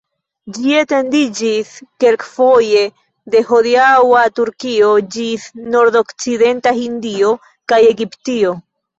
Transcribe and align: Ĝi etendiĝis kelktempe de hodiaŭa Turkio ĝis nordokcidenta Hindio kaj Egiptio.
Ĝi 0.57 0.69
etendiĝis 0.75 1.73
kelktempe 2.03 2.79
de 3.35 3.41
hodiaŭa 3.49 4.23
Turkio 4.39 4.89
ĝis 5.17 5.43
nordokcidenta 5.75 6.73
Hindio 6.79 7.35
kaj 7.73 7.79
Egiptio. 7.91 8.55